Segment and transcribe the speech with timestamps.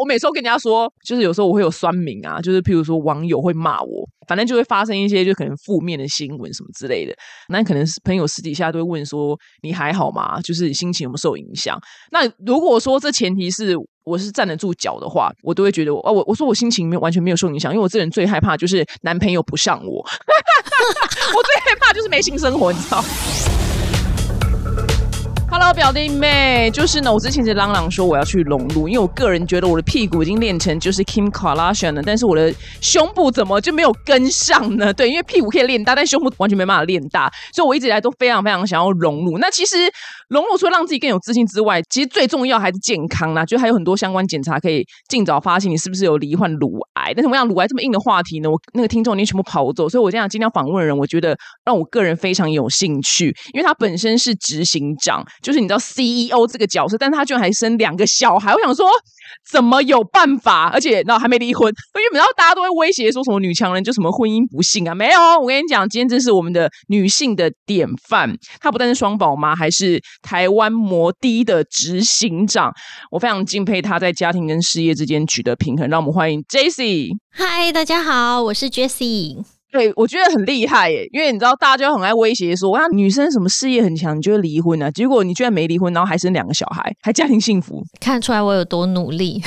[0.00, 7.14] 我每次都跟人家说，就是有时候我会有酸民啊，就是譬如说网友会骂我，反正就会发生一些就可能负面的新闻什么之类的。
[7.48, 10.40] 那可能是朋友私底下都会问说你还好吗？
[10.40, 11.78] 就是心情有没有受影响？
[12.10, 23.04] 那如果说这前提是我是站得住脚的话，我都会觉得我我我说我心情没完全没有受影响，因为我这人最害怕就是男朋友不上我， 我最害怕就是没性生活，你知道。
[25.52, 34.92] Hello，表弟妹，就是呢，我之前是朗朗说我要去隆乳，因为我个人觉得我的屁股已经练成就是 Kim Kardashian 了，但是我的胸部怎么就没有跟上呢？
[34.94, 39.38] 对，因为屁股可以练大，但胸部完全没办法练大，所以我一直以来都非常非常想要隆乳。
[39.38, 39.76] 那其实
[40.30, 47.12] 隆乳除了让自己更有自信之外，其实最重要还是健康啦，就还有很多相关检查可以尽早发现你是不是有罹患乳癌。
[47.14, 55.24] 但是我想乳癌这么硬的话题呢，我那个听众已经全部跑走，所以我这样今天访问的人，我觉得让我个人非常有兴趣，因为他本身是执行长。
[55.42, 58.86] 就是你知道 CEO 这个角色，但他居然还生两个小孩，我想说
[59.50, 60.70] 怎么有办法？
[60.72, 64.94] 而且那还没离婚， 因为然后大家都会威胁说什么女强人就什么婚姻不幸啊？
[64.94, 68.36] 没有，我跟你讲，今天真是我们的女性的典范。
[68.60, 72.72] 她不但是双宝妈，还是台湾摩的的执行长。
[73.10, 75.88] 我非常敬佩她在家庭跟事业之间取得平衡。
[75.88, 77.10] 让我们欢迎 Jessie。
[77.30, 79.59] 嗨，大家好，我是 Jessie。
[79.70, 84.90] 对，我觉得很厉害耶，因为你知道，大家就很爱威胁说，哇女生什么事业很强，你就会离婚啊。
[84.90, 89.40] 结果你居然没离婚，然后还生两个小孩，还家庭幸福，看出来我有多努力。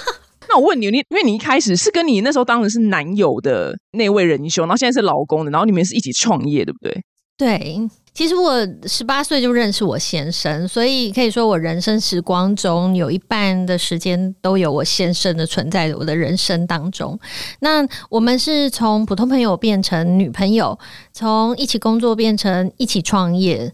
[0.48, 7.02] 那我问你，你因为你一开始是跟你那时候当时是男友的那位仁兄，然后现在是老公的，然后你们是一起创业，对不对？
[7.38, 7.88] 对。
[8.12, 17.18] 其实我十八岁就认识我先生，所以可以说我人生时光中有一半的时间都有我先生的存在我的人生当中。
[17.60, 20.78] 那我们是从普通朋友变成女朋友，
[21.12, 23.72] 从一起工作变成一起创业。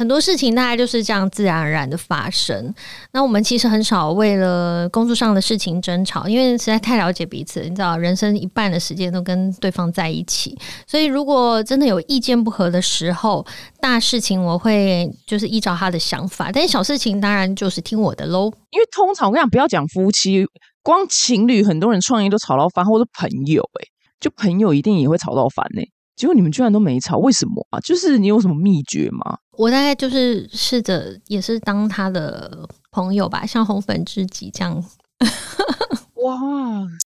[0.00, 2.72] 很多事情大概就是这样自然而然的发生。
[3.12, 7.60] 那我们其实很少为了工作上的事情争吵，因为实在太了解彼此。
[7.60, 13.46] 你知道，人生一半的时间都跟对方在一起，所以如果真的有意见不合的时候，
[13.78, 18.50] 大事情我会就是依照他的想法，但是小事情当然就是听我的喽。
[18.70, 20.46] 因为通常我跟你讲，不要讲夫妻，
[20.82, 23.84] 光情侣很多人创业都吵到翻，或者朋友，哎，
[24.18, 25.82] 就朋友一定也会吵到翻呢。
[26.20, 27.80] 结果你们居然都没吵，为什么啊？
[27.80, 29.38] 就是你有什么秘诀吗？
[29.56, 34.84] 我大概就是试着也是当他的朋友吧，像红粉知己这样。
[36.22, 36.38] 哇，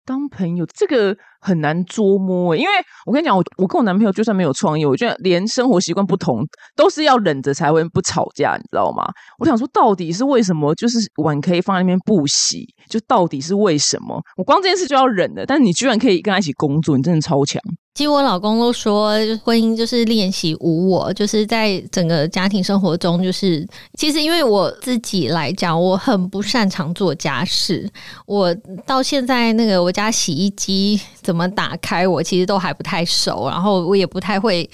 [0.05, 2.71] 当朋友这个很难捉摸，因为
[3.05, 6.39] 我跟你讲，我我跟我男朋友就算没有创业，我觉得连生活习惯不同，
[6.77, 9.05] 都是要忍着才会不吵架，你知道吗？
[9.41, 10.73] 我想说，到底是为什么？
[10.77, 14.23] 就是碗可以放在那边不洗，就到底是为什么？
[14.37, 17.61] 我光这件事就要忍的，但是你居然可以跟他一起工作，你真的超强。
[17.93, 19.13] 其实我老公都说，
[19.45, 23.67] 婚姻就是练习无我，就是在整个家庭生活中，就是
[23.99, 27.91] 其实因为我自己来讲，我很不擅长做家事。
[28.27, 28.55] 我
[28.87, 34.69] 到现在那个我家洗衣机怎么打开，我其实都还不太熟，然后我也不太会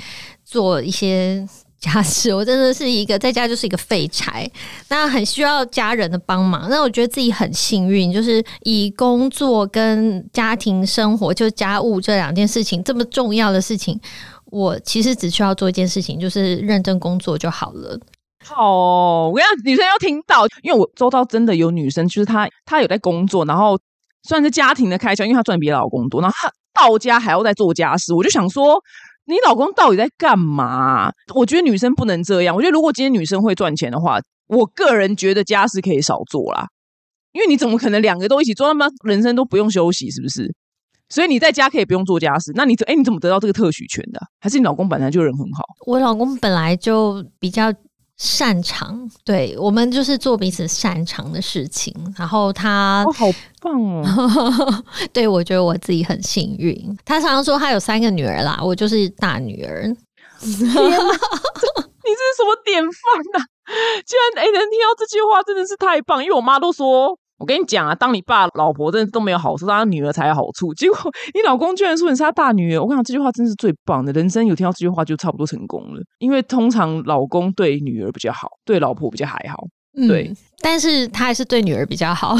[0.44, 1.46] 做一些。
[1.78, 4.50] 家事， 我真的是一个在家就是一个废柴，
[4.88, 6.68] 那很需要家人的帮忙。
[6.70, 14.00] 那我觉得自己很幸运，就是以工作跟家庭生活，就家务这两件事情这么重要的事情，
[14.46, 17.98] 我其实只需要做一件事情，就是认真工作就好了。
[18.44, 23.78] 好，我要，女生要听到，因为我周遭真的有女生，就是她她有在工作，然后
[24.22, 28.82] 算是家庭的开销，因为她赚比老公多，然后她到家还要在做家事，我就想说。
[29.26, 31.12] 你老公到底在干嘛？
[31.34, 32.54] 我觉得女生不能这样。
[32.54, 36.66] 我觉得如果今天女生会赚钱的话，我个人觉得家事可以少做啦。
[37.32, 38.66] 因为你怎么可能两个都一起做？
[38.66, 40.54] 他妈人生都不用休息，是不是？
[41.08, 42.50] 所以你在家可以不用做家事。
[42.54, 44.20] 那你怎哎，你怎么得到这个特许权的？
[44.40, 45.64] 还是你老公本来就人很好？
[45.86, 47.72] 我老公本来就比较。
[48.16, 51.94] 擅长，对我们就是做彼此擅长的事情。
[52.18, 53.26] 然后他，好
[53.60, 54.84] 棒哦！
[55.12, 56.74] 对我觉得我自己很幸运。
[57.04, 59.86] 他常常说他有三个女儿啦，我就是大女儿。
[60.46, 62.92] 你这是什么典范
[63.40, 63.44] 啊？
[64.06, 67.18] 居然哎，能听到这句话真的是太棒，因为我妈都说。
[67.38, 70.72] 我跟你讲啊，当你爸老婆真的都没有好处，当他女儿才有好处。
[70.74, 70.98] 结果
[71.34, 76.00] 你老公居然说你是他大女儿，我跟你讲这句话真是最棒的，人生有听到这句话就差不多成功了。
[76.18, 79.64] 因为通常老公对女儿比较好，对老婆比较还好，
[80.08, 82.36] 对，但是他还是对女儿比较好，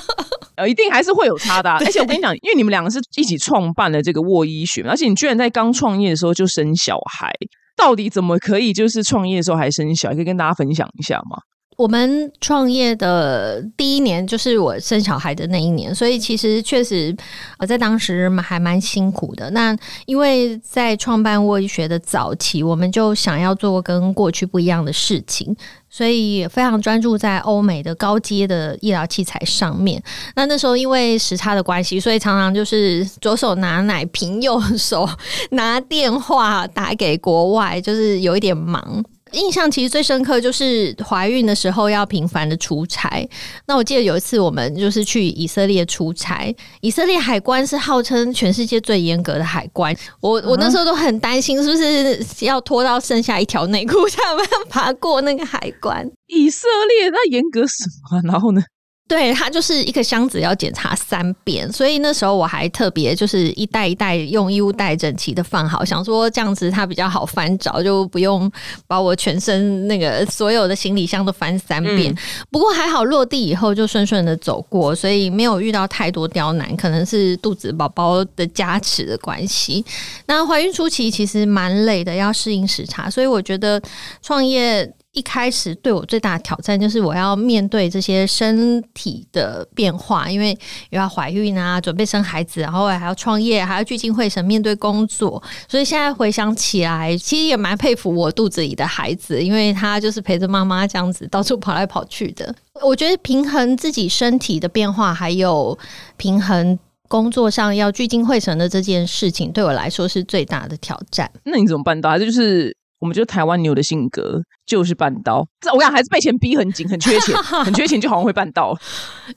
[0.56, 1.70] 呃，一定还是会有差的。
[1.80, 7.32] 而且我跟你讲，因为你们两个是一起创办了这个沃医学，而且你居然在刚创业的时候就生小孩，
[7.76, 10.14] 到底怎么可以就是创业的时候还生小孩？
[10.14, 11.38] 可以跟大家分享一下吗？
[11.76, 17.14] 我们创业的第一年就是我生小孩的那一年，所以其实确实
[17.58, 19.50] 呃在当时还蛮辛苦的。
[19.50, 19.76] 那
[20.06, 25.54] 因为在创办沃医学的早期，我们就想要做跟过去不一样的事情，
[25.90, 30.02] 所以非常专注在欧美的高阶的医疗器材上面。
[30.36, 35.08] 那那时候因为时差的关系，所以常常就是左手拿奶瓶，右手
[35.50, 39.04] 拿电话打给国外，就是有一点忙。
[39.34, 43.28] 印象其实最深刻就是怀孕的时候要频繁的出差。
[43.66, 49.94] 那我记得有一次我们就是去以色列出差，以色列海关是号称全世界最严格的海关。
[50.20, 56.08] 我我那时候都很担心，是不是要拖到剩下一条内裤才能爬过那个海关？
[56.28, 58.22] 以色列那严格什么？
[58.24, 58.62] 然后呢？
[59.06, 68.50] 对，它就是一个箱子要检查三遍，所以那时候我还特别就是一袋一袋用衣物袋整齐的放好，想说这样子它比较好翻找，就不用
[68.86, 72.16] 把我全身那个所有的行李箱都翻三遍。
[72.50, 79.84] 不过还好落地以后就顺顺的走过，所以没有遇到太多刁难，可能是肚子宝宝的加持的关系。
[80.26, 83.80] 那怀孕初期其实蛮累的，要适应时差，所以我觉得
[84.22, 84.90] 创业。
[85.14, 90.50] 一开始对我最大的挑战就是我要面对这些身体的变化，因为
[90.90, 95.40] 又要怀孕啊，准备生孩子，然后还要创业，还要聚精会神面对工作。
[95.68, 102.54] 所以现在回想起来，其实也蛮佩服我肚子里的孩子，因为他就是陪着妈妈这样子到处跑来跑去的。
[102.82, 105.78] 我觉得平衡自己身体的变化，还有
[106.16, 106.76] 平衡
[107.08, 111.30] 工作上要聚精会神的这件事情，对我来说是最大的挑战。
[111.44, 112.18] 那你怎么办到？
[112.18, 112.76] 这就是。
[113.04, 118.74] 我们就台湾牛的性格就是办到，这我讲还是被钱逼很紧，很缺钱， 很缺钱就好像会办到。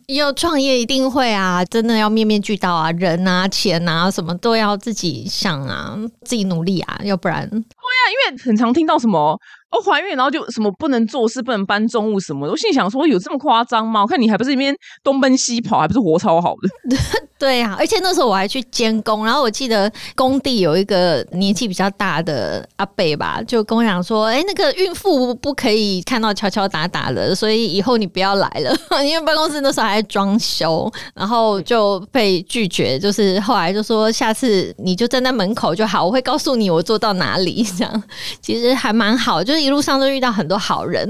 [0.07, 7.45] 有创业一定会啊，真的要面面俱到啊，人啊、钱啊，什么都要自己想啊，自己努力啊，要不然。
[7.49, 9.37] 对啊，因为很常听到什么。
[9.69, 12.53] 哦，怀孕然后就什么不能做事，不能搬重物什么的。
[12.53, 14.03] 我心里想说，有这么夸张吗？
[14.03, 14.73] 我看你还不是一边
[15.03, 16.95] 东奔西跑，还不是活超好的。
[17.37, 28.75] 对啊，而且那时候我还去监工，然后我记得工地有一个年纪比较大的阿伯吧，就跟我讲说：“哎，那个孕妇不可以看到敲敲打打的，所以以后你不要来了。
[29.05, 32.97] ”因为办公室那时候还在装修，然后就被拒绝。
[32.97, 38.03] 就是后来就说：“下次你就站在门口就好，我会告诉你我做到哪里。”这样
[38.41, 39.67] 其实还蛮好，就是。
[39.67, 41.05] 一路上都遇到很多好人，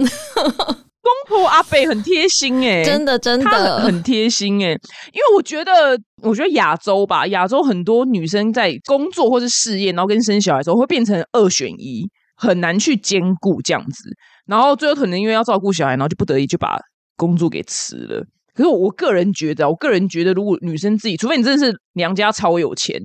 [1.28, 4.72] 公婆阿北很贴心哎，真的真的很贴心哎，
[5.14, 12.06] 因为我觉得，我觉得亚洲吧，亚洲很多女生在工作或是事业，然后跟生小孩的时候会变成二选一，
[12.36, 14.10] 很难去兼顾这样子，
[14.48, 16.78] 然后最后可能因为要照顾小孩，然后就不得已就把
[17.16, 18.26] 工作给辞了。
[18.54, 23.00] 可是我个人觉得，我个人觉得，如果女生自己，除非你真的是娘家超有钱。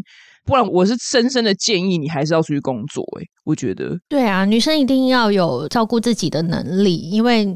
[0.45, 3.01] 不然，我是深深的建议你还是要出去工作。
[3.21, 7.47] 哎，我觉得，对啊，女生一定要有照顾自己的能力，因为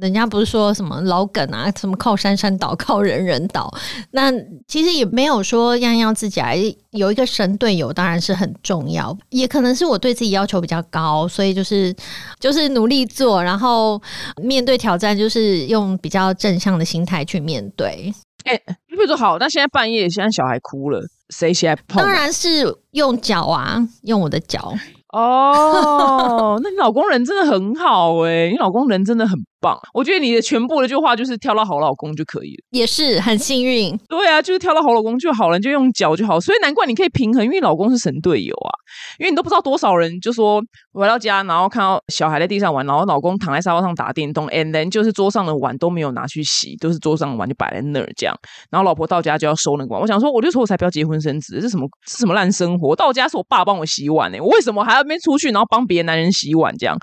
[0.00, 3.72] 人家不是说什么老梗啊，什么靠山山倒， 靠人人倒。
[4.10, 4.32] 那
[4.66, 6.58] 其实也没有说样样自己来，
[6.90, 9.16] 有一个神队友当然是很重要。
[9.30, 11.94] 也可能是我对自己要求比较高，所以就是
[12.38, 14.00] 就是努力做，然后
[14.42, 18.12] 面对挑战，就是用比较正向的心态去面对。
[18.44, 18.56] 哎，
[18.88, 21.00] 比如说好，那现在半夜，现在小孩哭了，
[21.30, 22.02] 谁起来碰？
[22.02, 24.74] 当然是用脚啊，用我的脚。
[25.14, 29.38] 哦， 那你老公人真的很好哎，你老公人真的很。
[29.64, 33.98] 棒，我觉得你的全部的句话就是挑到好老公就可以了，也是很幸运。
[34.06, 36.38] 对啊，就是挑到好老公就好了，就用脚就好。
[36.38, 38.70] 所以难怪你可以平衡，因为老公是神队友啊。
[39.18, 40.62] 因为你都不知道多少人就说
[40.92, 48.36] 回到家，然后看到小孩在地上玩，然后老公躺在沙发上打电动，and then 就是桌上的碗都没有拿去洗，都是桌上的碗就摆在那儿这样。
[48.70, 50.00] 然后老婆到家就要收那个碗。
[50.00, 52.94] 我想说，我就说我才不要结婚生子，这是什么是什么烂生活？
[52.94, 56.96] 到家是我爸帮我洗碗呢，我为什么还要边出去然后帮别的男人洗碗这样？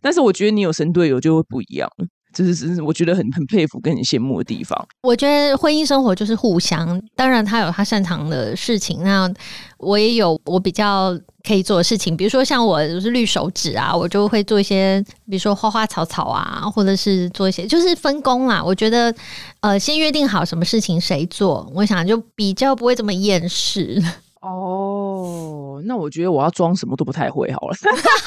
[0.00, 2.06] 但是我觉得你有神队友就会不一样了。
[2.30, 4.78] 这是是我觉得很很佩服跟很羡慕的地方。
[5.02, 9.28] 我觉得婚姻生活就是互相，当然他有他擅长的事情，那
[9.78, 12.14] 我也有我比较可以做的事情。
[12.14, 18.62] 比如说像我就是绿手指啊，我就会做一些，比如说花花草草啊，或者是做一些，就是分工啦。
[18.62, 19.12] 我觉得
[19.60, 24.00] 呃，先约定好什么事情谁做，我想就比较不会这么厌世。
[24.42, 24.87] 哦，
[25.84, 27.76] 那我觉得我要装什么都不太会好了，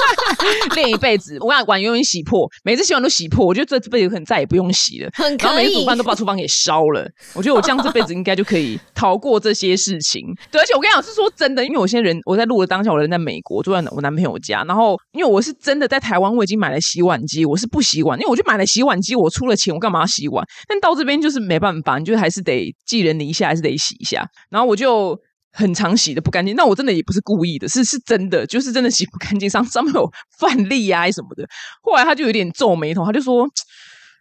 [0.75, 5.09] 练一辈子，我跟你碗永远洗破，每次洗碗都洗破，我觉得这辈子可能再也不用洗了。
[5.39, 10.25] 然后每次煮饭都把厨房给烧了，我觉得我这样这辈子应该就可以逃过这些事情。
[10.51, 20.45] 对，而且我跟你讲是说真的，因为我现在人我在录的当下，我人在美国，住在我男朋友家，然后因为我是真的在台湾，我已经买了洗碗机，我是不洗碗，因为我就买了洗碗机，我出了钱，我干嘛要洗碗？
[20.67, 24.25] 但到这边就是没办法，你就还是得寄人篱下，还是得洗一下。
[24.49, 25.19] 然后我就。
[25.51, 31.47] 很常洗的不干净，那我真的也不是故意的，是是真的，就是真的洗不干净，上上面有饭粒啊什么的。
[31.81, 33.45] 后来他就有点皱眉头，他就说：“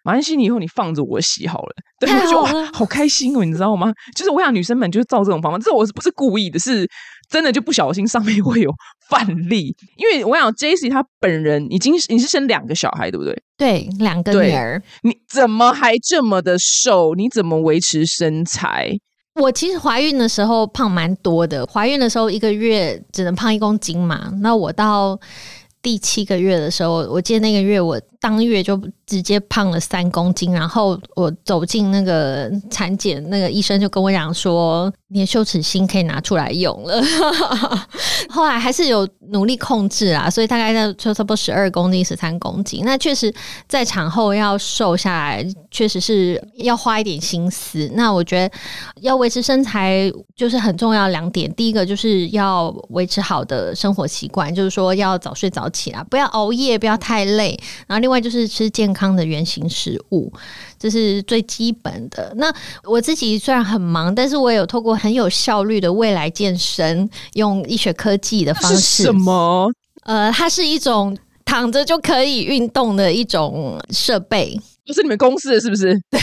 [0.02, 1.74] 马关系，你以后你放着我洗好了。
[1.98, 3.92] 对，太我就好了哇，好开心哦，你知道吗？
[4.16, 6.58] 就是我想女生们就是照这种方法，这我是不是故意的？
[6.58, 6.88] 是
[7.28, 8.72] 真的就不小心上面会有
[9.08, 9.74] 饭粒。
[9.96, 13.42] 因为我想 Jesse 她本人已经你是生两个小孩，对不对？
[13.56, 14.82] 对，两个女儿。
[15.02, 17.14] 你怎么还这么的瘦？
[17.14, 18.98] 你怎么维持身材？
[19.34, 24.32] 我其实怀孕的时候胖蛮多的，怀孕的时候一个月只能胖一公斤嘛。
[24.40, 25.18] 那我到
[25.82, 37.02] 第七个月的时候，我记得那个月我当月就直接胖了三公斤，然后我走进那个产检，那个医生就跟我讲说，你的羞耻心可以拿出来用了。
[38.28, 42.82] 后来还是有努力控制啊，所以大概在就差不多十二公斤、十三公斤。
[42.84, 43.34] 那确实
[43.66, 47.90] 在产后要瘦下来，确实是要花一点心思。
[47.94, 48.54] 那我觉得
[49.00, 51.50] 要维持身材，就是很重要两点。
[51.54, 57.58] 第一个就是要维持好的生活习惯，就是说要早睡早起来，不要熬夜，不要太累。
[57.86, 60.32] 然后另外就是吃健康的原型食物，
[60.78, 62.32] 这是最基本的。
[62.36, 62.52] 那
[62.84, 69.70] 我自己虽然很忙，但是我也有透过很有效率的未来健身，用医学科技的方式什么？
[70.02, 74.58] 呃，它是一种躺着就可以运动的一种设备。
[74.86, 75.94] 不是你们公司的，是不是？
[76.10, 76.20] 对，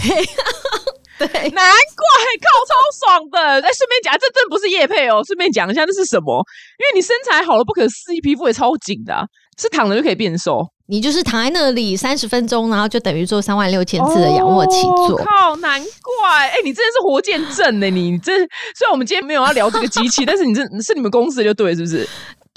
[1.25, 2.05] 难怪
[2.43, 3.39] 靠超爽的！
[3.39, 6.43] 哎，顺便讲，这真不是叶配哦，顺便讲一下这是什么？
[6.77, 9.23] 因为你身材好了，不可思议，皮肤也超紧的啊、
[9.59, 10.61] 是躺着就可以变瘦。
[10.89, 15.19] 你就是躺在那里三十分钟，然后就等于做三万六千次的仰卧起坐。
[15.19, 16.47] 哦靠，难怪！
[16.47, 17.89] 哎、你真的是活见证呢！
[17.89, 22.07] 你这虽然我们今天没有要聊这个机器， 但是你这是你们公司的就对，是不是？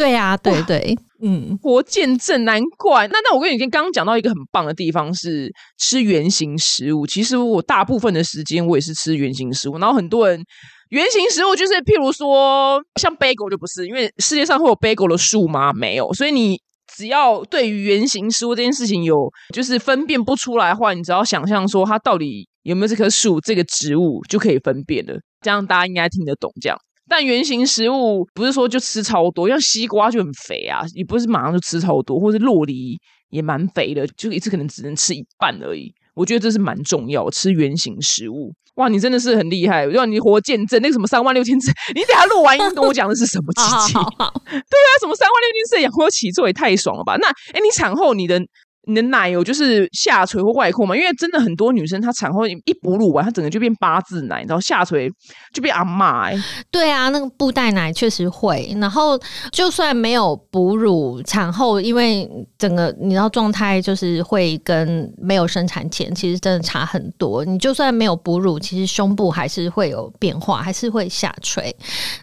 [0.00, 3.06] 对啊，对对，嗯，活见证，难怪。
[3.08, 7.06] 那那我跟你刚刚讲到一个很棒的地方是吃原形食物。
[7.06, 10.42] 其实我大部分的时间我也是吃原形食物，然后很多人。
[10.88, 15.72] 原形食物就是，譬如说像 bagel 就不是，因为世界上会有 bagel 的树吗？
[15.72, 16.58] 没有，所以你
[16.96, 25.14] 只要对于原形食物这件事情有就是分辨不出来的话，你只要想象说它到底有没有这棵树这个植物就可以分辨了。
[25.42, 26.50] 这样大家应该听得懂。
[26.60, 26.76] 这样，
[27.10, 32.96] 但原形食物不是说就吃超多，像西瓜就很肥啊，也不是马上就吃超多，或是洛梨
[33.30, 35.92] 也蛮肥的，就一次可能只能吃一半而已。
[36.14, 38.52] 我觉得这是蛮重要，吃原形食物。
[38.76, 43.94] 哇，你真的是很厉害，让你活见证那个什么三万六千次，你等一下录完音跟我讲的是什么好机器？
[43.94, 47.16] 好好好，对啊，什么三万六千次的仰卧起坐也太爽了吧？
[47.16, 48.40] 那哎，你产后你的
[48.86, 50.96] 你的奶有就是下垂或外扩嘛？
[50.96, 55.10] 因为真的很多女生她产后一哺乳完，她整个就变八字奶，然后下垂
[55.52, 56.30] 就变阿妈、
[56.70, 58.74] 对啊，那个布袋奶确实会。
[58.80, 59.18] 然后
[59.52, 67.44] 就算没有哺乳，产后因为整个你知道状态就是会跟没有生产前其实真的差很多。
[67.44, 71.74] 你就算没有哺乳，其实胸部还是会有变化，还是会下垂。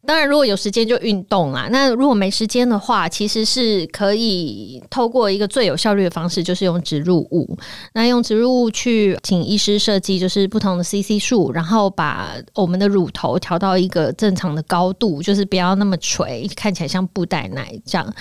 [0.05, 1.67] 当然，如果有时间就运动啦。
[1.71, 7.57] 那如果没时间的话，其实是可以透过一个最有效率的方式，就是用植入物。
[7.93, 18.13] 那用植入物去请医师设计，就是不同的 CC 数，然后把我们的乳头调到一个正常的高度，就是不要那么垂，看起来像布袋奶这样。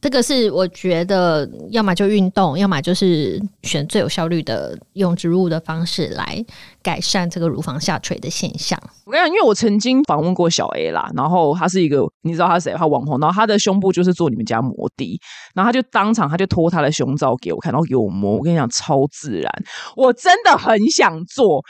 [0.00, 6.44] 这个是我觉得，要么就运动，要么就是选最有效率的用植入的方式来
[6.82, 8.78] 改善这个乳房下垂的现象。
[9.06, 12.74] 我跟你讲，因为我曾经访问过小 A 啦，然后他是一个，你知道他是谁？
[12.76, 15.18] 他网红，然后他的胸部就是做你们家摩的，
[15.54, 19.50] 然后他就当场他就脱他的胸罩给我看，然后给我摸，我跟你讲超自然，
[19.96, 21.64] 我真的很想做。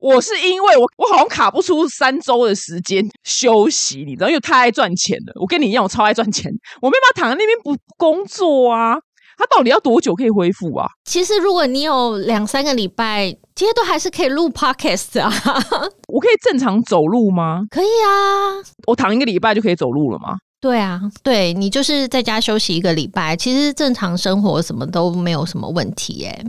[0.00, 5.32] 我是因为我我好像卡不出三周的时间休息，你知道，因为太爱赚钱了。
[5.40, 8.96] 我跟你一样，我超爱赚钱，我没办法躺在那边不不工作啊。
[9.36, 10.86] 他到底要多久可以恢复啊？
[11.04, 15.32] 其实，如果你有两三个礼拜，其实都还是可以录 podcast 啊，
[16.08, 17.62] 我可以正常走路吗？
[17.70, 18.60] 可以啊。
[18.86, 20.36] 我躺一个礼拜就可以走路了吗？
[20.60, 26.44] 对啊，对你就是在家休息一个礼拜，其实正常生活什么都没有什么问题耶、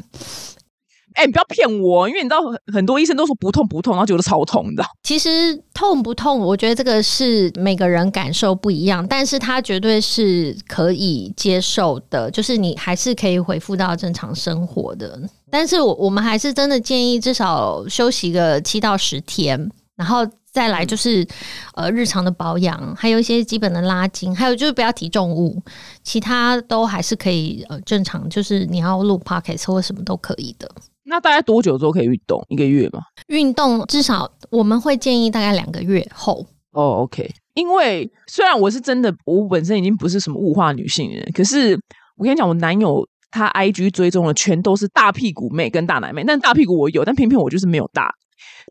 [1.13, 4.87] 哎、你不要骗我，因为你知道很很多医生都说不痛不痛，然后觉得超痛，你知道？
[5.03, 5.29] 其实
[5.73, 15.19] 痛不痛，我觉得这个是每个人感受不一样，但是它绝对是可以接受的，就是你还是可以恢复到正常生活的。
[15.49, 21.27] 但是我我们还是真的建议至少休息个七到十天，然后再来就是
[21.75, 25.61] 呃日常的保养，还有一些基本的拉筋，还有就是不要提重物，
[26.03, 30.71] 其他都还是可以呃正常，就是你要录 podcast 或什么都可以的。
[31.03, 32.43] 那大概多久之后可以运动？
[32.49, 33.01] 一个月吗？
[33.27, 36.45] 运动至少我们会建议大概两个月后。
[36.71, 41.77] 哦、o k 因为虽然我是真的，我本身已经不是什么物化女性人，可是
[42.15, 48.09] 我跟你讲，我男友他 IG 追踪的全都是大屁股妹跟大奶妹，但大屁股我有，但偏偏我就是没有大。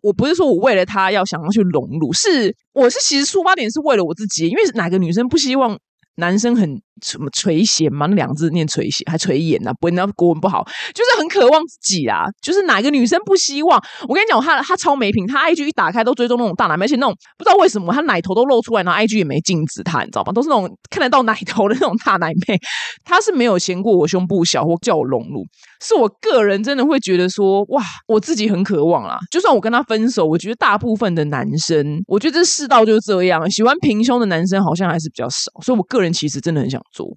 [0.02, 5.78] 我不是说我为了他要想要去隆乳，是我是其实出发点是为了我自己，因为哪个女生不希望
[6.16, 10.64] 男生很什么垂涎嘛，那两字念垂涎，还垂涎呐，不然国文不好，
[10.95, 13.80] 就是很渴望自己啊，就是哪个女生不希望？
[14.09, 20.33] 我跟你讲，她她超没品，她 IG 一打开都追踪那种大奶妹，而且那种不知道为什么她奶头都露出来，然后 IG 也没禁止她，你知道吗？
[20.33, 22.59] 都是那种看得到奶头的那种大奶妹，
[23.04, 25.45] 她是没有嫌过我胸部小或叫我隆乳，
[25.83, 29.19] 是我个人真的会觉得说，哇，我自己很渴望啦。
[29.30, 37.16] 就算我跟他分手，我觉得大部分的男生，我觉得这世道就是这样，喜欢平胸的男生好像还是比较少，所以我个人其实真的很想做，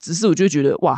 [0.00, 0.96] 只是我就觉得哇，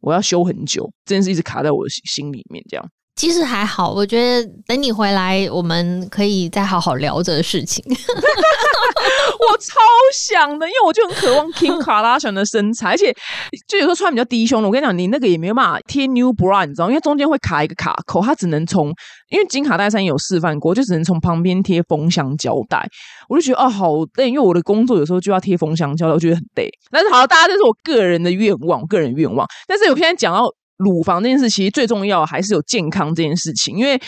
[0.00, 2.90] 我要修很久，这件事一直卡在我的心里面，这样。
[3.16, 7.84] 其实还好，我觉得等你回来，我们可以再好好聊这个事情。
[7.88, 9.74] 我超
[10.12, 13.14] 想的，因为我就很渴望 King 卡拉神的身材，而且
[13.68, 14.68] 就有时候穿比较低胸的。
[14.68, 18.92] 我跟你讲，你那个也没有办法贴 New Bra，你知道，因为中间会卡一个卡扣，它只能从
[19.30, 22.84] 因为金卡戴珊有示范过，就只能从旁边贴封箱胶带。
[23.28, 26.68] 我就觉得啊，好累，因为我的工作有时候就要贴封箱胶带，我觉得很累。
[26.90, 29.46] 但是好，大家这是我个人的愿望，个人愿望。
[29.68, 30.52] 但是我现在讲到。
[30.76, 34.00] 乳房这件事，其实最重要还是有健康这件事情，因为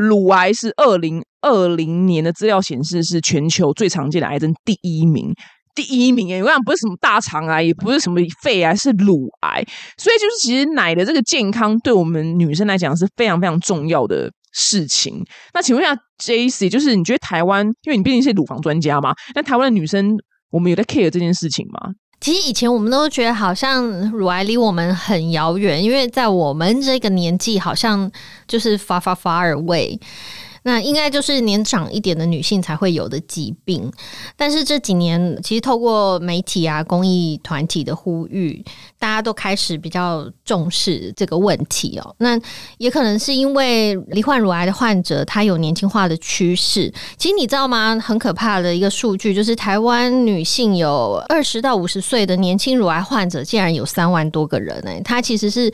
[0.00, 5.32] 乳癌是二零二零年的资料显示是全球最常见的癌症第一名，
[5.74, 9.64] 第一名哎，我想不是什么大肠癌，也不是什么肺癌，是乳癌，
[9.96, 15.22] 所以就是其实奶的这个健康对我们女生来讲是非常非常重要的事情。
[15.54, 20.16] 那请问一下 J C，就是你觉得台湾，因为你毕竟是乳房专家嘛，那台湾的女生
[20.50, 21.92] 我们有在 care 这件事情吗？
[22.20, 28.10] 其实以前我们都觉得好像乳癌离我们很遥远，因为在我们这个年纪，好像
[28.48, 29.98] 就是 far far far away。
[30.66, 33.88] 那应该就是年长一点的女性才会有的疾病，
[34.36, 38.64] 但是这几年其实透过媒体啊、公益团体的呼吁，
[38.98, 42.14] 大家都开始比较重视这个问题哦。
[42.18, 42.36] 那
[42.78, 46.92] 也可能是因为罹患乳癌的患者他有年轻化的趋势。
[47.16, 47.96] 其实你知道吗？
[48.00, 55.72] 很可怕的一个数据就是，台湾女性有二十到五十岁的年轻乳癌患者，竟然有三万多个人哎，它其实是。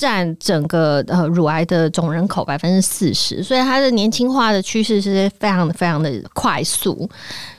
[0.00, 7.06] 占整个呃乳癌的总人口百分之四十，所以它的年轻化的趋势是非常的非常的快速。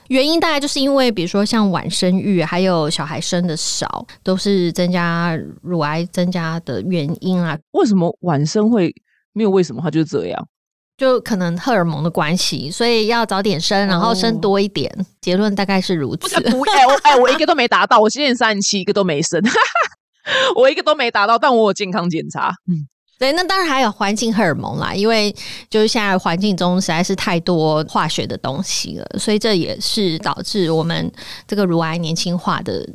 [0.07, 7.55] 原因大概就是因为，比如说像晚生育，还有小孩生的少，都是增加乳癌增加的原因啊。
[7.73, 8.91] 为什么晚生会
[9.33, 9.49] 没有？
[9.51, 10.47] 为什么它就是这样？
[10.97, 14.91] 就可能荷尔蒙的关系，所以要早点生，然后生多一点。
[15.21, 16.41] 结论大概是如此。
[16.41, 19.39] 不，哎我哎我一个都没达到，我今年三十七，一个都没生。
[20.55, 22.49] 我一个都没达到，但我有健康检查。
[22.71, 22.87] 嗯，
[23.19, 25.35] 对，那当然还有环境荷尔蒙啦，因为
[25.69, 31.11] 就是现在环境中实在是太多化学的东西了，所以这也是导致我们
[31.47, 32.87] 这个乳癌年轻化的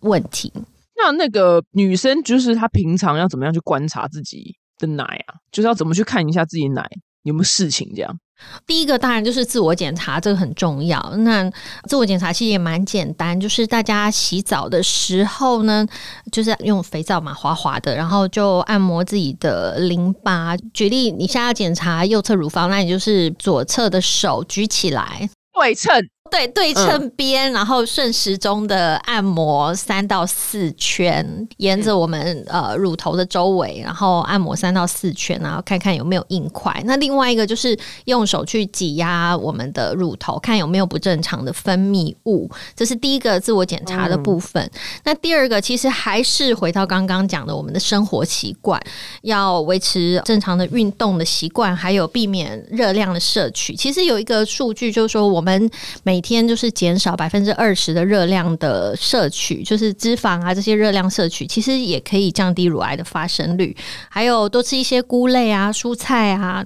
[0.00, 0.52] 问题。
[0.96, 5.34] 那那个女生就是她平常要怎么样去观察自己的奶啊？
[5.50, 6.86] 就是要怎么去看一下自己奶
[7.22, 8.18] 有没有事情这样？
[8.66, 11.00] 第一个当然就是自我检查，这个很重要。
[11.18, 11.50] 那
[11.88, 15.86] 自我检查其实也蛮简单，就是大家洗澡的时候呢，
[16.30, 20.56] 就是用肥皂嘛，滑滑的，然后就按摩自己的淋巴。
[20.72, 25.92] 举例，你现在要检查右侧乳房，那你就是左侧的手举起来，对称。
[26.30, 36.80] 对对称边，然后顺时钟的按摩三到四圈，沿着我们呃乳头的周围，然后按摩三到四圈，然后看看有没有硬块。
[36.86, 42.48] 那另外一个就是用手去挤压我们的乳头，看有没有不正常的分泌物。
[42.76, 44.70] 这是第一个自我检查的部分。
[45.04, 48.80] 那第二个其实还是回到刚刚讲的，我们的生活习惯
[49.22, 53.74] 要维持正常的运动的习惯，还有避免热量的摄取。
[53.74, 55.70] 其实有一个数据就是说，我们
[56.02, 63.74] 每每天就是减少百分之二十的热量的摄取，就是脂肪啊这些热量摄取，其实也可以降低乳癌的发生率。
[64.10, 66.62] 还有多吃一些菇类啊、蔬菜啊。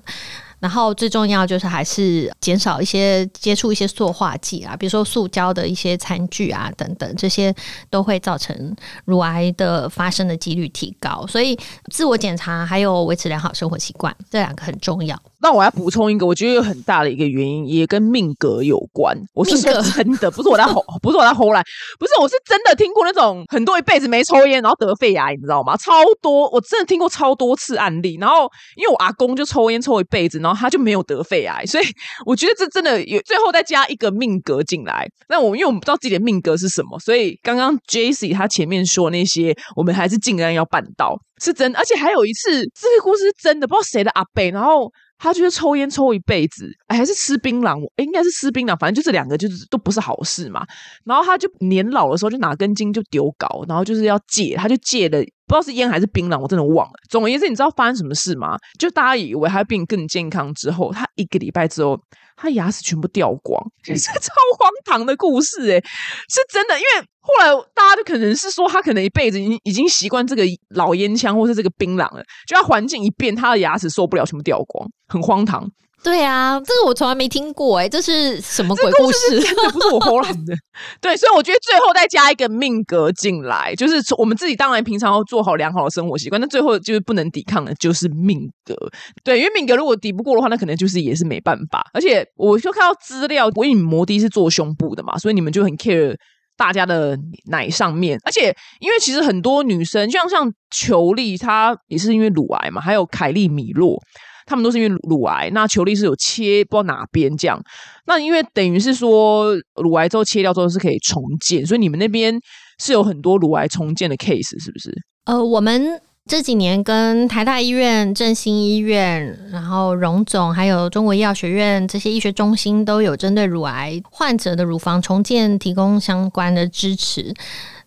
[0.58, 7.54] 然后最重要就是还是减少一些接触一些塑化剂啊，比如说塑胶的一些餐具啊等等，这些
[7.90, 11.24] 都会造成乳癌的发生的几率提高。
[11.28, 11.56] 所以
[11.92, 15.16] 自我检查还有维持良好生活习惯，这两个很重要。
[15.44, 19.14] 那我要补充一个，我觉得有很大的一个原因，也跟命格有关。
[19.34, 21.62] 我是说真的，不是我在吼，不是我在吼来，
[21.98, 25.76] 不是我是真的听过那种很多一辈子没抽烟，然后得肺癌，你知道吗？
[25.76, 28.16] 超多，我真的听过超多次案例。
[28.18, 31.84] 然后因为我阿公就抽烟抽一辈子，然后他就没有得肺癌，所以
[32.24, 35.06] 我觉得这真的有最后再加一个命格进来。
[35.28, 41.78] 那我因为我们不知道自己的命格是什么，所以刚刚 J C 他前面说那些，我们还是尽量要办到，是真的。
[41.78, 44.90] 而且还有一次，这个故事是真的，不知道谁的阿贝，然后。
[45.24, 50.66] 他就是抽烟抽一辈子，哎，还是吃槟榔，应该是吃槟榔，反正就这两个就是都不是好事嘛。
[51.06, 56.92] 然后他就年老的时候就拿根筋就丢搞，然后就是要戒，他就戒了，不知道是烟还是槟榔，我真的忘了。
[57.08, 58.58] 总而言之，你知道发生什么事吗？
[58.78, 61.98] 就大家以为他变更健康之后，他一个礼拜之后，
[62.36, 65.80] 他牙齿全部掉光， 是超荒唐的故事哎，
[66.28, 75.66] 是真的，因为后来大家就可能是说，他可能一辈子已经已经习惯这个老烟枪或是这个槟榔了，就他环境一变，他的牙齿受不了，全部掉光，很荒唐。
[76.02, 79.40] 对啊，这个我从来没听过哎，这是什么鬼故事？
[79.72, 80.54] 不是我胡乱的。
[81.00, 88.76] 对，所以我觉得最后再加一个命格进来，就是我们自己当然平常要做好良好的生活习惯，那最后就是不能抵抗的，就是命格。
[89.22, 91.82] 对，因为命格如果抵不过的话，那可能就是也是没办法。
[91.94, 96.14] 而且我就看到资料，我以为你摩的是做胸部的嘛，所以你们就很 care
[96.56, 98.18] 大家的奶上面。
[98.24, 103.98] 而且因为其实很多女生，像像裘丽，她也是因为乳癌嘛，还有凯利米洛。
[104.46, 107.58] 他们都是因为乳癌，那裘丽是有切不知道哪边这样，
[108.06, 112.38] 那因为等于是说乳癌之后切掉之后是可以重建，所以你们那边
[112.78, 114.92] 是有很多乳癌重建的 case 是不是？
[115.24, 127.34] 呃，我们这几年跟台大医院、振兴医院、然后荣总还有中国医药学院这些医学中心都有针对乳癌患者的乳房重建提供相关的支持。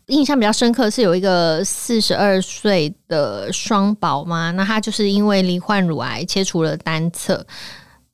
[0.06, 7.44] 印象比较深刻是有一个四十二岁的双宝妈，那她就是因为罹患乳癌，切除了单侧。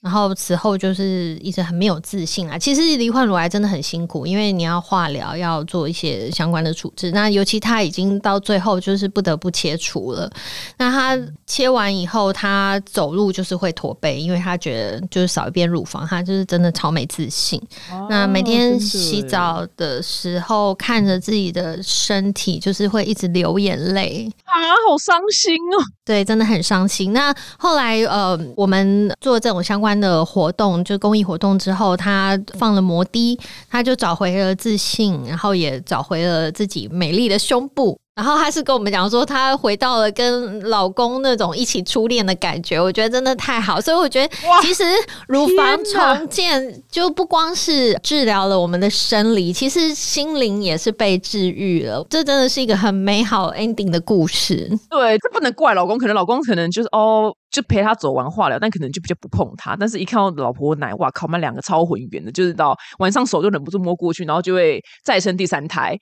[0.04, 2.58] 然后此后就是一直很没有自信啊。
[2.58, 7.10] 其实罹患乳癌真的很辛苦，因为你要化疗，要做一些相关的处置。
[7.12, 10.30] 那尤其他已经到最后就是不得不切除了。
[10.78, 17.62] 那他切完以后，他走路就是会驼背，因为他觉得就是少一边乳房，他就是真的超没自信。
[18.10, 24.52] 那每天洗澡的时候，看着自己的身体，就是会一直流眼泪啊，
[24.90, 25.80] 好伤心哦。
[26.04, 27.14] 对，真的很伤心。
[27.14, 29.93] 那后来呃，我们做这种相关。
[30.00, 37.98] 的活动就公益活动之后，他放了摩的，他就找回了自信，然后也找回了自己美丽的胸部。
[38.16, 43.82] 然后他是跟我们讲说，他回到了跟老公那种一起初恋的感觉，我觉得真的太好。
[43.82, 44.84] 所以我觉得，其实
[45.28, 52.06] 乳房重建就不光是治疗了我们的生理，其实心灵也是被治愈了。
[52.08, 54.70] 这真的是一个很美好 ending 的故事。
[54.92, 57.34] 对，这不能怪老公，可能老公可能就是哦。
[57.54, 59.78] 就陪他走完化疗，但可能就比较不碰他。
[59.80, 61.28] 但是一看到老婆奶，哇靠！
[61.28, 65.96] 那两个超浑圆的，就是到晚上手就忍不住摸过去，然后就会再生第三胎。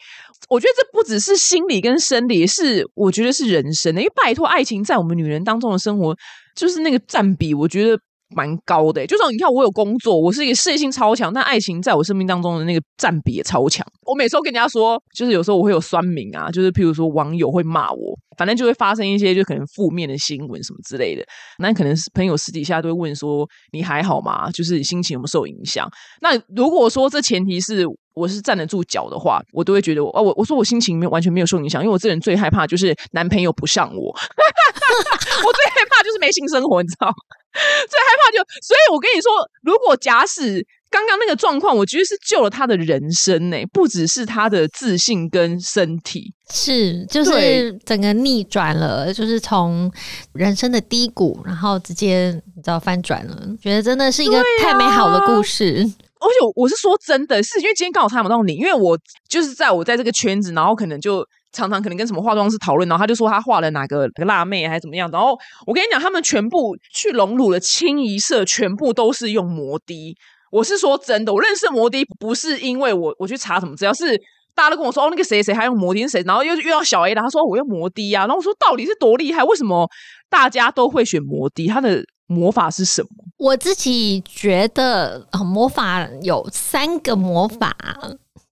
[0.50, 4.02] 我觉得这不只是心理跟生理，是我觉得是人生的。
[4.02, 6.16] 因为拜托，爱情在我们女人当中的生活，
[6.56, 8.00] 就是那个占比，我觉得。
[8.34, 13.86] 蛮高的，就算你看我有工作，我是一个事业心超强，但爱情在我生命当中的那个占比也超强。
[14.06, 21.24] 我每次都跟人家说，就是有时候我会有酸民啊，就是譬如说网友会骂我，反正就会发生一些就可能负面的新闻什么之类的。
[21.60, 24.50] 那可能是朋友私底下都会问说你还好吗？
[24.50, 25.88] 就是心情有没有受影响？
[26.22, 37.14] 那如果说这前提是我是站得住脚的话，我都会觉得哦，我我说我心情没完全没有受影响，因为我这人最害怕就是男朋友不上我， 我最害怕就是没性生活，你知道。
[37.54, 39.30] 最害怕就，所以我跟你说，
[39.62, 49.92] 如果假使刚刚那个状况，我觉得是救了他的人生呢，不只是他的自信跟身体，是就是整个逆转了，就是从
[50.34, 55.90] 人生的低谷，然后直接你知道翻转了，觉得真的是一个太美好的故事。
[56.20, 61.26] 而且我是说真的，是因为今天刚好采访到你，因为我就是在我在这个圈子，然后可能就。
[61.54, 65.12] 常常可能跟什么化妆师讨论，然后他就说他画了哪个辣妹还是怎么样。
[65.12, 70.16] 然后我跟你讲，他们全部去隆乳的清一色，全部都是用摩的。
[70.52, 74.16] 我是说真的，我认识摩的不是因为我我去查什么，只要是
[74.54, 78.28] 大家都跟我说哦，那个谁谁还用摩的谁，然后又遇到小 A 了，他说我用摩的啊。
[78.28, 79.44] 然后我说到底是多厉害？
[79.44, 79.90] 为什么
[80.30, 81.68] 大家都会选摩的？
[81.68, 83.10] 他的魔法是什么？
[83.38, 87.76] 我自己觉得魔法有三个魔法。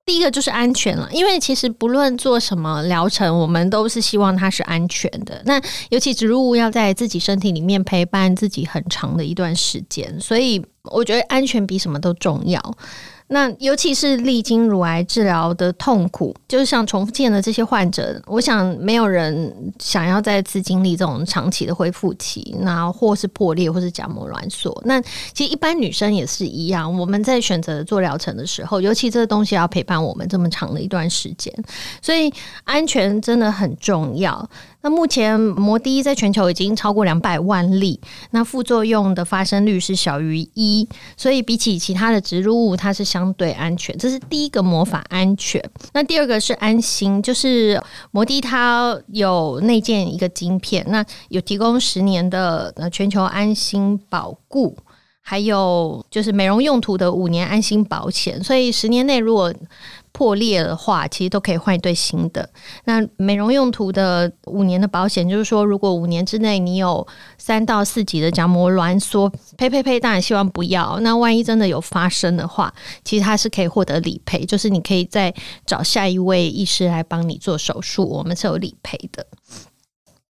[0.10, 5.40] 第一个就是安全了，因为其实不论做什么疗程，我们都是希望它是安全的。
[5.46, 12.60] 那尤其植入物要在自己身体里面陪伴自己很长的一段时间，所以我觉得安全比什么都重要。
[13.32, 24.76] 那尤其是历经乳癌治疗的痛苦，就是像重复建的这些患者，我想没有人想要再次经历这种长期的恢复期，那或是破裂，或是假膜挛缩。
[24.84, 25.00] 那
[25.34, 31.54] 其实一般女生也是一样，我们在选择做疗程的时候，尤其这个东西要陪伴我们这么长的一段时间，
[32.02, 34.50] 所以安全真的很重要。
[34.82, 38.00] 那目前摩的在全球已经超过两百万例，
[38.32, 40.88] 那副作用的发生率是小于一，
[41.18, 43.98] 所以比起其他的植入物，它是相对安全。
[43.98, 45.62] 这是第一个魔法安全。
[45.94, 54.78] 那第二个是安心，就是摩的它有内建一个晶片，那有提供十年的呃全球安心保固，
[55.20, 58.42] 还有就是美容用途的五年安心保险。
[58.42, 59.54] 所以十年内如果
[60.20, 62.50] 破裂的话，其实都可以换一对新的。
[62.84, 71.00] 那美容用途的五年的保险，就是说，如果五年之内你有三到四级的角膜挛缩，呸呸呸，当然希望不要。
[71.00, 72.74] 那万一真的有发生的话，
[73.06, 75.34] 其实它是可以获得理赔，就是你可以再
[75.66, 79.26] 找下一位医师来帮你做手术，我们是有理赔的。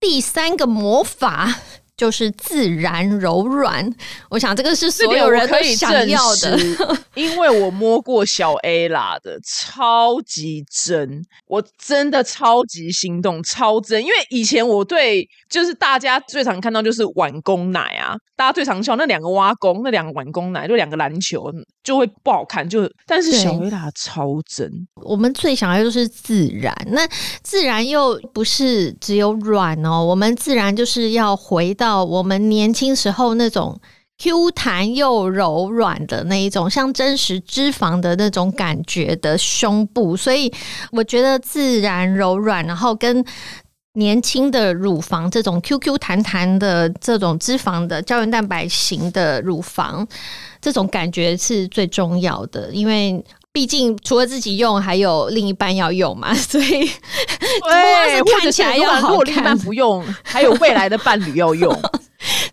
[0.00, 1.60] 第三个魔法。
[1.96, 3.90] 就是自然柔软，
[4.28, 6.58] 我想这个是所有人都想要的，
[7.14, 14.02] 因为我摸过小 A 啦的，超级真，我真的超级心动，超真。
[14.02, 21.48] 因为以前我对就是大家最常看到就是碗公奶啊，大家最常笑那两个挖工，那两个碗公奶，就两个篮球
[21.84, 24.68] 就会不好看，就但是小 A 啦超真。
[25.04, 27.06] 我们最想要就是自然，那
[27.42, 31.76] 自然又不是只有软哦，我们自然就是要回。
[31.76, 33.78] 到我们年轻时候那种
[34.16, 40.50] Q 弹又柔软的那一种，像真实脂肪的那种感觉的胸部，所以
[40.92, 43.22] 我觉得自然柔软，然后跟
[43.96, 50.06] 年轻的乳房这种 QQ 弹弹的这种脂肪的胶原蛋白型的乳房，
[50.60, 53.22] 这种感觉是最重要的，因为。
[53.56, 59.26] 毕竟除了自己用，还有另一半要用嘛， 所以对， 看起来要好看。
[59.28, 61.74] 另一半不用，还有未来的伴侣要用，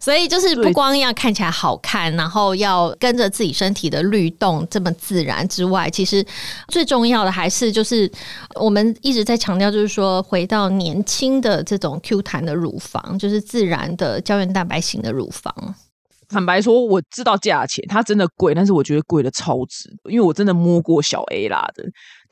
[0.04, 6.26] 所以就是不光要看起来好看，然后要跟着自己身体的律动这么自然之外，其实
[6.68, 8.12] 最重要的还是就是
[8.56, 15.74] 我们一直在强调，就是说回到年轻的这种 Q 弹的乳房，就是自然的胶原蛋白型的乳房。
[16.28, 21.84] 坦白说，我知道价钱，它真的贵，但是我觉得贵的超值，因为我真的摸过小 A 啦的，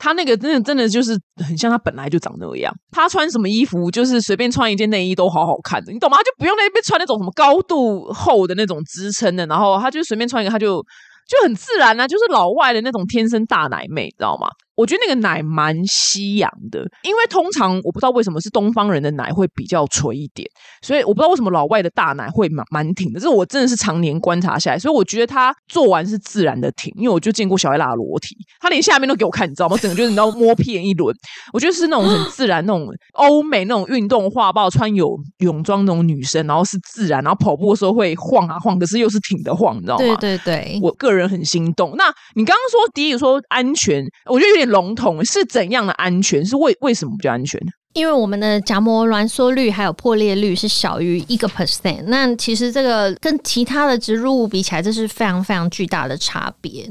[0.02, 6.18] 他那个真的真的就是很像他本来就长那样，他穿什么衣服就是随便穿一件内衣都好好看的，你懂吗？
[6.18, 10.82] 就不用那边穿那种什么高度厚的那种支撑的，然后他就随便穿一个，他就
[11.28, 14.48] 就很自然啊，就是老外的那种天生大奶妹，知道吗？
[14.74, 20.48] 我觉得那个奶蛮吸氧的，因为通常我不知道为什么是东方人的奶会比较垂一点，
[20.80, 23.20] 所以我不知道为什么老外的大奶会蛮蛮挺的。
[23.20, 29.76] 这是我真的是常年观察下来，所以我觉得他做完是自然的挺，因为我就见过小艾拉裸体，他连下面都给我看，你知道吗？
[29.76, 31.14] 整个就是你知道摸遍一轮，
[31.52, 40.16] 我觉得是那种很 自然那种欧美那种运动画报穿有泳装那种女生，然后是自然，然后跑步的时候会晃啊晃，可是又是挺的晃，你知道吗？
[40.16, 41.94] 对对对，我个人很心动。
[41.96, 42.04] 那
[42.34, 44.61] 你刚刚说第一个说安全，我觉得有点。
[44.64, 46.44] 笼统是怎样的安全？
[46.44, 47.72] 是为为什么比较安全呢？
[47.94, 56.88] 因为我们的夹膜挛缩率还有破裂率是小于一个 percent，那其实这个跟其他的植入物比起来，这是非常非常巨大的差别。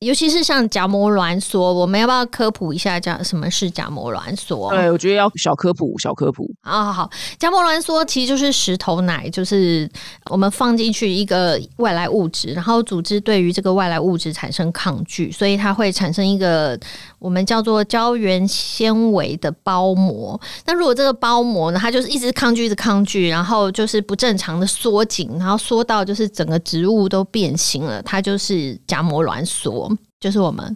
[0.00, 4.70] 尤其是像夹膜挛缩，我们要不要科普一下叫什么是夹膜挛缩？
[4.70, 6.92] 对，我觉得要小科普，小科普啊。
[6.92, 9.90] 好，夹膜挛缩其实就是石头奶，就是
[10.30, 16.78] 我们放进去一个外来物质，然后组织对于这个外来物质产生抗拒，所以它会产生一个
[17.18, 20.38] 我们叫做胶原纤维的包膜。
[20.66, 29.86] 那如果这个包膜呢，它就是一直抗拒，一直抗拒，然后就是不正常的缩紧，然后缩到就是整个植物都变形了，它就是夹膜挛缩。
[30.26, 30.74] 就是我们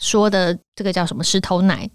[0.00, 1.88] 说的这个叫什么石头奶？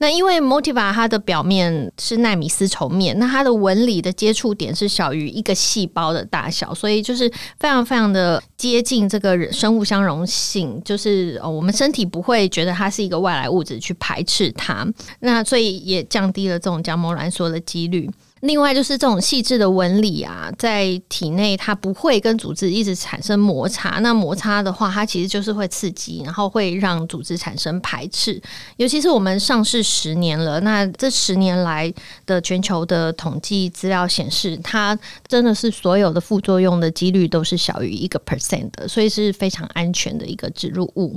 [0.00, 7.26] 那因为 Motiva 它的表面是纳米丝绸面，那它的纹理的接触点是小于一个细胞的大小，所以就是
[7.58, 14.86] 非常非常的接近这个生物相容性，就是我们身体不会觉得它是一个外来物质去排斥它，
[15.20, 18.10] 那所以也降低了这种角膜挛缩的几率。
[18.42, 24.00] 另外就是这种细致的纹理啊，在体内它不会跟组织一直产生摩擦。
[24.00, 28.42] 那摩擦的话，它其实就是会刺激，然后会让组织产生排斥。
[28.78, 31.92] 尤其是我们上市十年了，那这十年来
[32.26, 41.16] 的全球的统计资料显示，它真的是所有的副作用的几率都是小于一个 percent 的，所以是非常安全的一个植入物。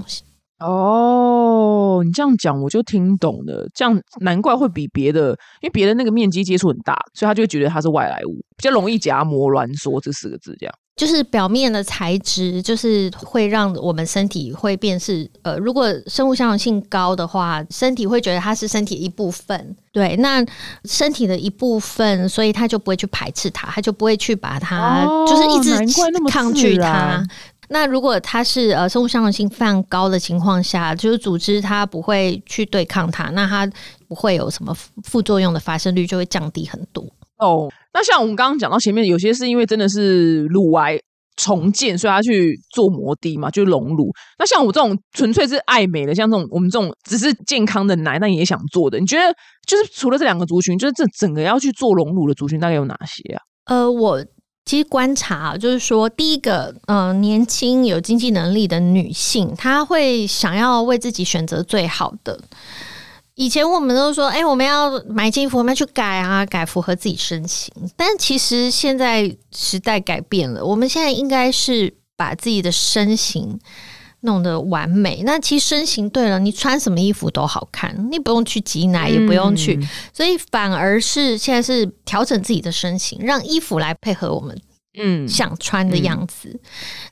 [0.59, 3.67] 哦，你这样讲我就听懂了。
[3.73, 5.29] 这样难怪会比别的，
[5.61, 10.55] 因为别的那个面积接触很大，所以他就会觉得它是外来物，比较容易夹膜挛缩这四个字。
[10.59, 19.75] 这样就是表面的材质，就是会让我们身体会变是呃，如果生物相容性高的话，身体会觉得它是身体一部分。
[19.91, 20.45] 对，那
[20.85, 27.21] 身体的一部分，所以他就不会去排斥它，他就不会去把它就是一直抗拒它。
[27.69, 33.69] 那如果它是呃生物相容性非常高的情况下，就是组织它不会去对抗它，那它
[34.07, 37.03] 不会有什么副作用的发生率就会降低很多。
[37.37, 40.97] 哦，那像我们刚刚讲到前面，有些是因为真的是乳癌
[41.35, 44.09] 重建，所以他去做膜滴嘛，就是隆乳。
[44.39, 49.35] 那像我这种纯粹是爱美的，像这种我们这种只是健康的奶，但也想做的，你觉得
[49.67, 53.41] 就是除了这两个族群，就是这整个要去做隆乳的族群大概有哪些啊？
[53.65, 54.23] 呃，我。
[54.65, 62.39] 其实观察就是说，第一个，嗯，年轻有经济能力的女性，她会想要为自己选择最好的。
[63.35, 67.71] 以前我们都说，哎，我们要买衣服，我们要去改啊，改符合自己身形。
[67.95, 73.59] 但其实现在时代改变了，我们现在应该是把自己的身形
[74.25, 75.23] 弄得完美。
[75.23, 79.79] 那其实身形对了，你穿什么衣服都好看，你不用去挤奶，也不用去，
[80.11, 84.59] 所以反而是现在是调整自己的身形，让衣服来配合我们。
[84.97, 86.57] 嗯，想穿的样子。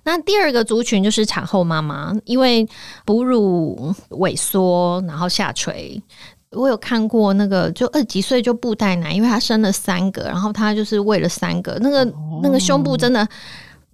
[0.05, 2.65] 那第二个族群就是产后妈妈，因为
[3.03, 6.01] 哺乳萎缩，然后下垂。
[6.51, 12.09] 我有看过那个，就二几岁就布袋奶，因为她生了三个，然后她就是喂了三个，那个
[12.41, 13.27] 那个胸部真的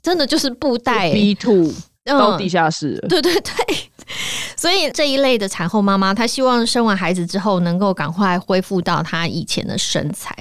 [0.03, 1.73] 真的就是布袋 B two
[2.17, 3.53] 到地下室，对对对。
[4.55, 10.35] 所以这一类的产后妈妈，她希望生完孩子之后能够赶快恢复到她以前的身材。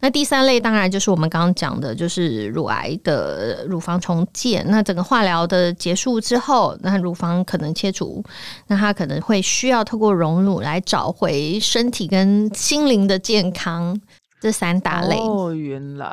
[0.00, 4.64] 那第三类当然就是我们刚刚讲的，就是乳癌的乳房重建。
[4.68, 8.22] 那整个化疗的结束之后，那乳房可能切除，
[8.66, 13.98] 那她可能会需要透过溶乳来找回身体跟心灵的健康。
[14.40, 16.06] 这三大类哦，原来，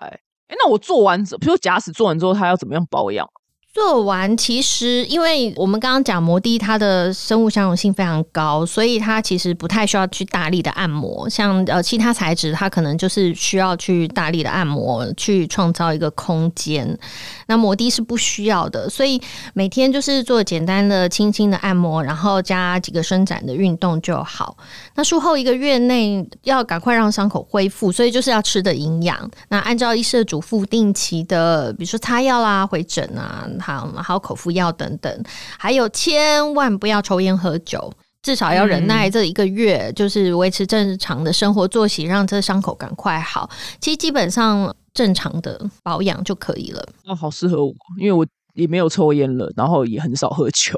[0.48, 3.28] 哎，那我做完，比如假使做完之后，她要怎么样保养？
[3.74, 11.30] 做完，其实因为我们刚刚讲摩的，它的生物相容性非常高，所以它其实不太需要去大力的按摩。
[11.30, 17.00] 像呃其他材质，它可能就是需要去大力的按摩，去创造一个空间。
[17.48, 19.22] 那摩的是不需要的，所以
[19.54, 24.58] 每天就是做简单的、轻轻的按摩，然后加几个伸展的运动就好。
[24.96, 29.32] 那术后一个月内要赶快让伤口恢复，所以就是要吃的营养。
[29.48, 33.48] 那按照医师的嘱咐，定期的，比如说擦药啦、回诊啊。
[33.62, 35.24] 好，还有口服药等等，
[35.58, 37.94] 还有千万不要抽烟喝酒，
[38.24, 43.50] 至少要忍耐这一个月，就是维持正常的生活作息，让这伤口赶快好。
[43.80, 46.84] 其实基本上正常的保养就可以了。
[47.06, 50.78] 哦，好适合我，因为我也没有抽烟了，然后也很少喝酒，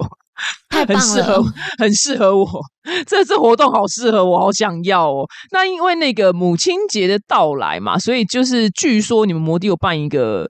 [0.70, 1.44] 太 棒了，
[1.78, 2.48] 很适合我。
[3.08, 5.26] 这次活动好适合我，好想要哦。
[5.52, 10.50] 那因为那个母亲节的到来嘛，所以就是据说你们摩的有办一个。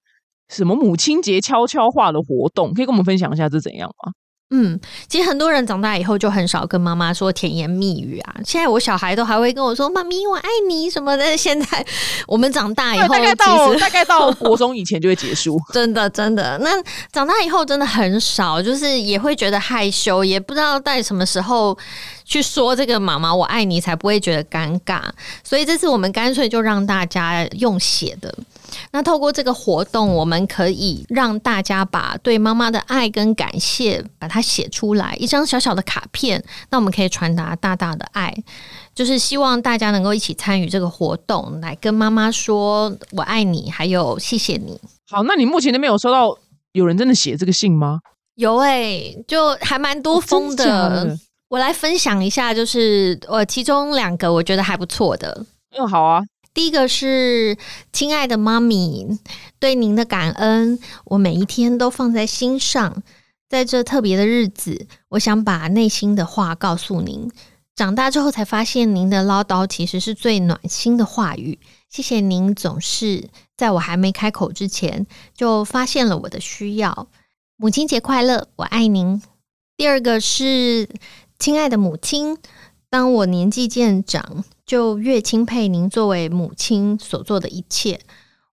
[0.54, 4.13] 什么母亲节悄悄话的活动，可以跟我们分享一下是怎样吗？
[4.56, 8.36] 嗯，其实很多人长大以后就很少跟妈妈说甜言蜜语啊。
[8.46, 11.36] 现在我小孩都还会跟我说“妈咪，我爱你”什么的。
[11.36, 11.84] 现在
[12.28, 15.60] 我们长大以后，大概到大概到 国中以前就会结束。
[15.74, 16.56] 真的，真的。
[16.60, 16.70] 那
[17.12, 21.76] 长大以后真的很少，就是也会觉得害羞，也不知道在什么时候
[22.24, 25.02] 去说这个“妈妈，我爱你”才不会觉得尴尬。
[25.44, 28.32] 所以这次我们干脆就让大家用写的。
[28.91, 36.43] 那透过这个活动，我们可以让大家把对妈妈的爱跟感谢把它写出来，一张小小的卡片。
[36.69, 38.34] 那我们可以传达大大的爱，
[38.93, 44.80] 就是希望大家能够一起参与这个活动，来跟妈妈说“我爱你”，还有谢谢你。
[45.10, 46.38] 好，那你目前那边有收到
[46.74, 48.00] 有人真的写这个信吗？
[48.36, 51.17] 有哎，就还蛮多封的。
[51.50, 55.46] 我来分享一下，就是我其中两个我觉得还不错的。
[55.78, 56.22] 嗯，好啊。
[56.54, 57.58] 第一个是
[57.92, 59.20] 亲爱的妈咪，
[59.60, 63.02] 对您的感恩，我每一天都放在心上。
[63.50, 67.32] 在这特别的日子，我想把内心的话告诉您。
[67.76, 71.60] 长大之后才发现，您的唠叨其实是最暖心的话语。
[71.89, 77.08] 谢谢您总是在我还没开口之前就发现了我的需要。
[77.58, 79.22] 母亲节快乐，我爱您。
[79.78, 80.89] 第二个是
[81.39, 82.38] 亲爱的母亲，
[82.89, 84.44] 当我年纪渐长。
[84.65, 87.99] 就越钦佩您作为母亲所做的一切。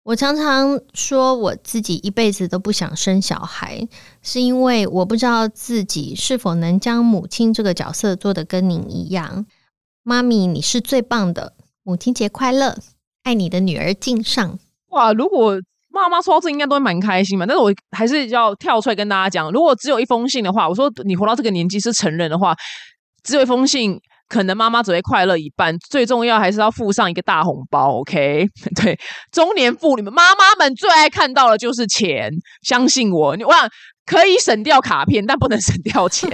[0.03, 3.87] 我常常说，我自己一辈子都不想生小孩，
[4.23, 9.45] 是因为我不知道自己是否能将母亲这个角色做得跟您一样。
[10.01, 11.53] 妈咪，你是最棒的！
[11.83, 12.77] 母亲节快乐，
[13.23, 14.57] 爱你的女儿敬上。
[14.87, 17.45] 哇，如果妈妈说到这，应该都会蛮开心嘛。
[17.45, 22.55] 但是我还是要跳出来跟大家讲，如果只有一封信的话，我说你活到这个年纪是成人的话，
[23.21, 23.99] 只有一封信。
[24.29, 28.47] 可能妈妈只会快乐一半，最重要还是要附上一个大红包，OK？
[28.81, 28.97] 对，
[29.31, 33.67] 中年妇女们、妈妈们最爱看到的就是钱，相信我，你我想
[34.05, 36.29] 可以省掉卡片，但不能省掉钱。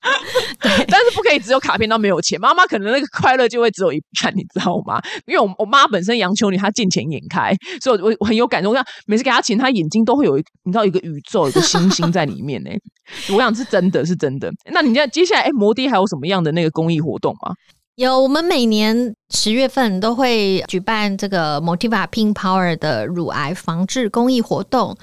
[0.60, 5.00] 对，但是不可以只有卡片到没有钱，妈妈可能那个快乐就会只有一半，你知道吗？
[5.26, 8.72] 因为我我妈本身杨秋女，她见钱眼开，所以我我很有感动。
[8.72, 12.70] 我想每次给她钱，她眼睛都会有一你知道一个宇宙，一个星星在里面呢。
[13.34, 14.52] 我想是真的是真的。
[14.70, 17.52] 那你知道接下来哎，摩的还有什么样的那个公益活动吗？
[17.96, 24.96] 有，我们每年十月份都会举办这个 Motiva Pink Power 的乳癌防治公益活动。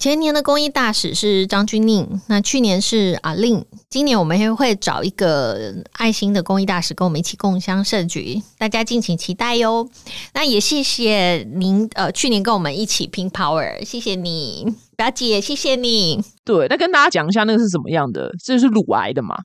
[0.00, 9.86] 前年的公益大使是张君宁，那去年是阿令，今年我们也会找一个爱心的公益大使跟我们一起共襄盛举，大家敬请期待哟。
[10.32, 16.24] 那也谢谢您，呃，去年跟我们一起拼 power，谢谢你，表姐，谢谢你。
[16.46, 19.36] 对，那跟大家讲一下那个是怎么样的，这是乳癌的嘛？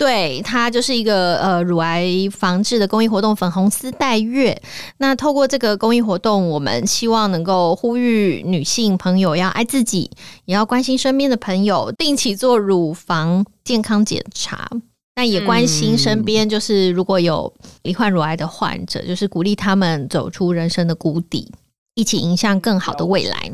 [0.00, 4.58] 对，它就是一个呃乳癌防治的公益活动——粉红丝带月。
[4.96, 10.10] 那透过这个公益活动，我们希望能够呼吁女性朋友要爱自己，
[10.46, 14.70] 也要关心身边的朋友，定期做乳房健康检查。
[15.16, 21.52] 那也关心身边，就是如果有罹患乳癌的患者，就是鼓励他们走出人生的谷底，
[21.94, 23.52] 一起迎向更好的未来。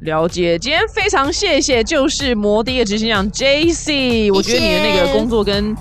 [0.00, 5.74] 了解，今天非常谢谢，就是摩的执行长 J C，我觉得你的那个工作跟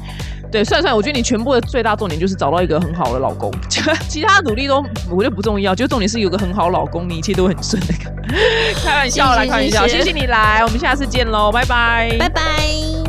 [0.52, 3.54] 对，算算，我觉得你全部的最大重点就是找到一个很好的老公，
[4.10, 7.94] 其他努力都我觉得不重要，就重点是有个很好老公，你一切都很顺的。
[8.84, 13.07] 开玩笑，啦开玩笑，谢谢你来，我们下次见喽，拜拜，拜拜。